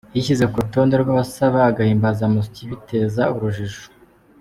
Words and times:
Yishyize 0.15 0.45
ku 0.49 0.57
rutonde 0.63 0.95
rw’abasaba 0.97 1.59
agahimbazamusyi 1.69 2.61
biteza 2.71 3.23
urujijo. 3.35 3.83